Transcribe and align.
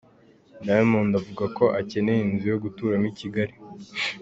Diamond 0.65 1.11
avuga 1.19 1.45
ko 1.57 1.65
akeneye 1.79 2.21
inzu 2.23 2.45
yo 2.53 2.57
guturamo 2.63 3.07
i 3.11 3.13
Kigali. 3.19 3.53